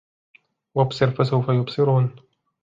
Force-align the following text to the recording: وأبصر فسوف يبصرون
وأبصر 0.75 1.09
فسوف 1.11 1.49
يبصرون 1.49 2.15